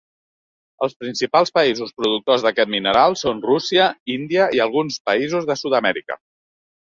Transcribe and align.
Els 0.85 0.95
principals 1.01 1.51
països 1.57 1.91
productors 1.99 2.45
d'aquest 2.47 2.71
mineral 2.75 3.17
són 3.23 3.43
Rússia, 3.51 3.85
Índia 4.15 4.49
i 4.59 4.65
alguns 4.65 4.97
països 5.11 5.49
de 5.51 5.59
Sud-amèrica. 5.63 6.19